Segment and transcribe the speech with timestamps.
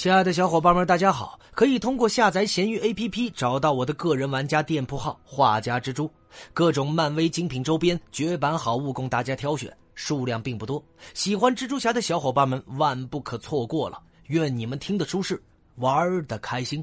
[0.00, 1.38] 亲爱的小伙伴们，大家好！
[1.54, 6.10] 可以通过下载闲鱼 APP 找到我的个人玩家店铺号“画家蜘蛛”，
[6.54, 10.82] 各种漫威精品周边、绝版好物供大家挑选，数量并不多。
[11.12, 14.00] 喜欢蜘蛛侠的小伙伴们万不可错过了！
[14.28, 15.38] 愿你们听得舒适，
[15.76, 16.82] 玩的开心。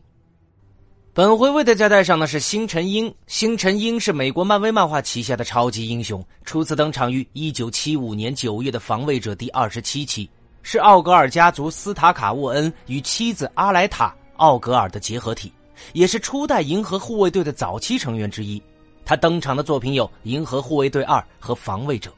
[1.12, 3.12] 本回为大家带上的是星辰鹰。
[3.26, 10.30] 星辰鹰是美国漫威漫画旗下的超级英雄，初次登场于1975年9月的《防卫者》第二十七期。
[10.70, 15.50] 是奥格尔家族斯塔卡沃恩与妻子阿莱塔·奥格尔的结合体，
[15.94, 18.62] 也是初代银河护卫队的早期成员之一。
[19.06, 22.10] 他登场的作品有《银河护卫队二》和《防卫者》。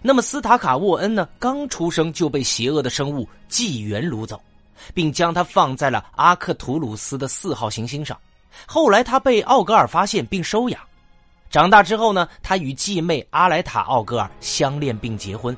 [0.00, 1.28] 那么斯塔卡沃恩呢？
[1.38, 4.40] 刚出生就被邪恶的生物纪元掳走，
[4.94, 8.18] 并将他放在了阿克图鲁斯的四号行星上。
[8.64, 10.80] 后来他被奥格尔发现并收养。
[11.50, 15.54] 长大之后呢，他与继妹阿莱塔·奥格尔相恋并结婚。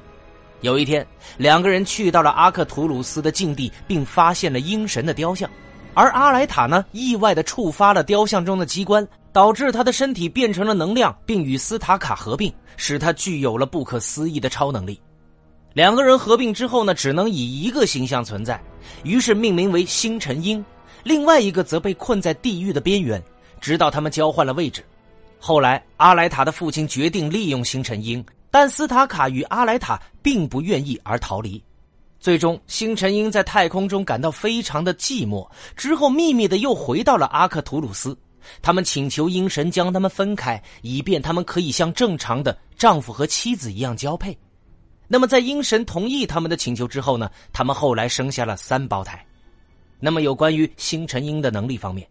[0.63, 1.07] 有一天，
[1.39, 5.49] 两个人去到了阿克图鲁斯的境地，并发现了鹰神的雕像。
[5.95, 15.01] 而阿莱塔呢，意外的触发了雕像中的机关，导致他的身体变成了能量，并与斯塔卡合并，使他具有了不可思议的超能力。
[15.73, 18.61] 两个人合并之后呢，只能以一个形象存在，
[19.03, 20.65] 于是命名为星辰鹰。
[21.03, 23.23] 另外一个则被困在地狱的边缘，
[23.61, 24.85] 直到他们交换了位置。
[25.39, 28.23] 后来，阿莱塔的父亲决定利用星辰鹰。
[28.51, 31.63] 但斯塔卡与阿莱塔并不愿意而逃离，
[32.19, 38.17] 最终星辰鹰在太空中感到非常的寂寞，之后秘密的又回到了阿克图鲁斯。
[38.63, 44.37] 他们请求鹰神将他们分开，以便他们可以像正常的丈夫和妻子一样交配。
[45.07, 47.31] 那么在鹰神同意他们的请求之后呢？
[47.53, 49.25] 他们后来生下了三胞胎。
[49.99, 52.09] 那么有关于星辰鹰的能力方面。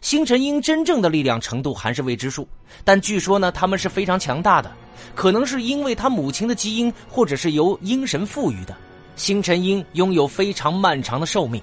[0.00, 2.46] 星辰鹰真正的力量程度还是未知数，
[2.84, 4.70] 但据说呢，他们是非常强大的，
[5.14, 8.76] 可能是因为他母亲的基因，或者是由鹰神赋予的。
[9.16, 11.62] 星辰鹰拥有非常漫长的寿命。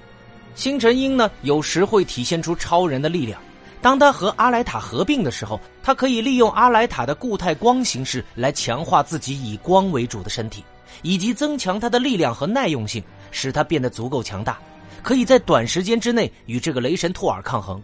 [0.54, 3.40] 星辰鹰呢，有时会体现出超人的力量。
[3.80, 10.64] 当他和阿莱塔合并的时候，他可以利用阿莱塔的固态光形式来强化自己以光为主的身体，
[11.02, 14.58] 以及增强他的力量和耐用性，使他变得足够强大，
[15.02, 17.82] 可以在短时间之内与这个雷神托尔抗衡。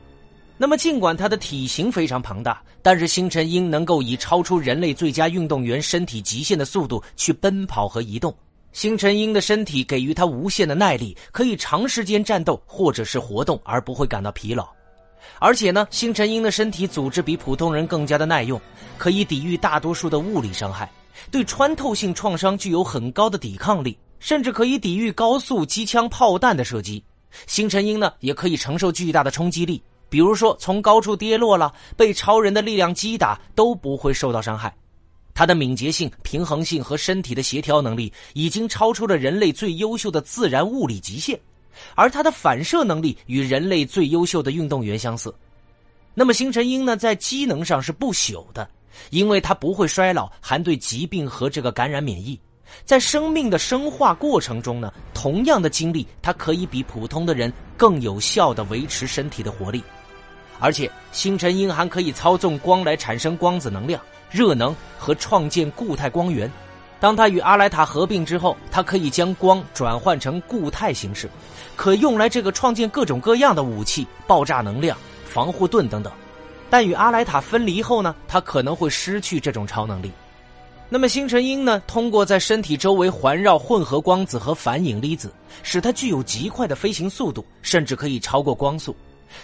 [0.61, 8.37] 那么，尽管它的体型非常庞大，但是星辰鹰能够以超出人类最佳运动员身体极限的速度去奔跑和移动。
[8.73, 14.69] 星辰鹰的身体给予它无限的耐力，可以长时间战斗或者是活动而不会感到疲劳。
[15.39, 18.61] 而且呢，星辰鹰的身体组织比普通人更加的耐用，
[18.99, 20.91] 可以抵御大多数的物理伤害，
[21.31, 27.03] 对穿透性创伤具有很高的抵抗力，甚至可以抵御高速机枪炮弹的射击。
[27.47, 29.81] 星辰鹰呢，也可以承受巨大的冲击力。
[30.09, 34.75] 比如说，从高处跌落了，被超人的力量击打都不会受到伤害。
[35.35, 41.39] 他的敏捷性、平衡性和身体的协调能力已经超出了人类最优秀的自然物理极限，
[41.95, 45.33] 而他的反射能力与人类最优秀的运动员相似。
[46.15, 48.69] 那么，星辰鹰呢，在机能上是不朽的，
[49.11, 52.37] 因为它不会衰老，还对疾病和这个感染免疫。
[52.85, 59.81] 在生命的生化过程中呢，同样的精力，它可以比普通的人更有效的维持身体的活力。
[60.61, 66.51] 而且，星辰鹰还可以操纵光来产生光子能量、热能和创建固态光源。
[67.01, 71.31] 当它与阿莱塔合并之后，它可以将光转换成固态形式，
[71.77, 76.13] 可用来这个创建各种各样的武器、爆炸能量、防护盾等等。
[76.69, 80.11] 但与阿莱塔分离后呢，它可能会失去这种超能力。
[80.89, 85.33] 那么，星辰鹰呢，通过在身体周围环绕混合光子和反引粒子，
[85.63, 88.97] 使它具有极快的飞行速度，甚至可以超过光速。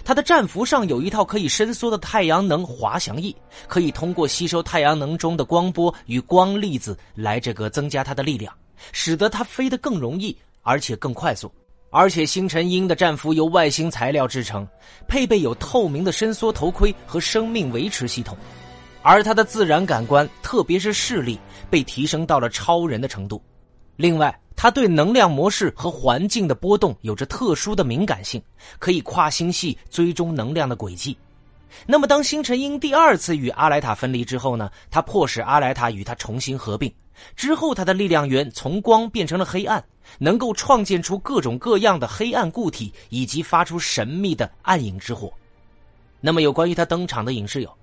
[0.04, 3.34] 它的战服上有一套可以伸缩的太阳能滑翔翼，
[3.68, 8.52] 可以通过吸收太阳能中的光波与光粒子来这个增加它的力量，
[8.92, 11.52] 使得它飞得更容易，而且更快速。
[11.90, 14.66] 而且星辰鹰的战服由外星材料制成，
[15.06, 18.36] 配备有透明的伸缩头盔和生命维持系统，
[19.00, 21.38] 而它的自然感官，特别是视力，
[21.70, 23.40] 被提升到了超人的程度。
[23.96, 28.42] 另外，它对能量模式和环境的波动有着特殊的敏感性，
[28.78, 31.16] 可以跨星系追踪能量的轨迹。
[31.86, 34.70] 那么，当星辰鹰第二次与阿莱塔分离之后呢？
[34.90, 36.92] 它迫使阿莱塔与它重新合并。
[37.36, 39.84] 之后，它的力量源从光变成了黑暗，
[40.18, 45.32] 能够创建出各种各样的黑暗固体，以及发出神秘的暗影之火。
[46.20, 47.76] 那么，有关于它登场的影视有。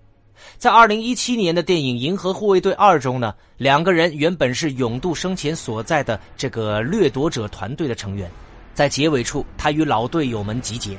[0.57, 8.29] 在二零一七年的电影《银河护卫队二》中呢，两个人原本是永渡生前所在的这个掠夺者团队的成员，
[8.73, 10.97] 在结尾处，他与老队友们集结。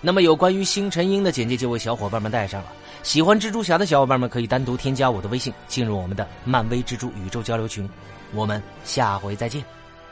[0.00, 2.72] 那么，有关于星辰鹰的简介就为小伙伴们带上了。
[3.02, 7.88] 喜欢蜘蛛侠的小伙伴们可以单独添加我的微信，进入我们的漫威蜘蛛宇宙交流群。
[8.32, 9.64] 我们下回再见，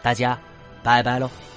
[0.03, 0.39] 大家
[0.83, 1.50] 拜拜喽。